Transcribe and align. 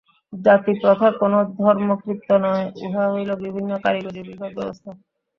জাতিপ্রথা 0.33 1.09
কোন 1.19 1.33
ধর্মকৃত্য 1.57 2.29
নয়, 2.43 2.65
উহা 2.81 3.05
হইল 3.11 3.29
বিভিন্ন 3.43 3.71
কারিগরীর 3.83 4.25
বিভাগ-ব্যবস্থা। 4.29 4.91